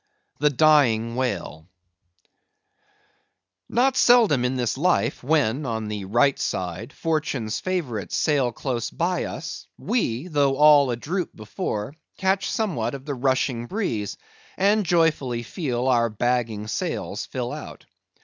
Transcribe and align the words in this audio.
The 0.39 0.49
Dying 0.49 1.15
Whale. 1.15 1.67
Not 3.69 3.95
seldom 3.95 4.43
in 4.43 4.55
this 4.55 4.75
life, 4.75 5.21
when, 5.21 5.63
on 5.63 5.89
the 5.89 6.05
right 6.05 6.39
side, 6.39 6.91
fortune's 6.91 7.59
favourites 7.59 8.17
sail 8.17 8.51
close 8.51 8.89
by 8.89 9.25
us, 9.25 9.67
we, 9.77 10.27
though 10.27 10.55
all 10.55 10.87
adroop 10.89 11.35
before, 11.35 11.93
catch 12.17 12.49
somewhat 12.49 12.95
of 12.95 13.05
the 13.05 13.13
rushing 13.13 13.67
breeze, 13.67 14.17
and 14.57 14.87
joyfully 14.87 15.43
feel 15.43 15.87
our 15.87 16.09
bagging 16.09 16.67
sails 16.67 17.27
fill 17.27 17.51
out. 17.51 17.85